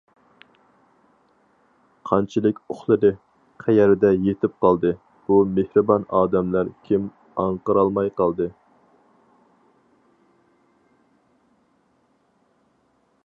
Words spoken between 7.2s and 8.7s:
ئاڭقىرالماي قالدى.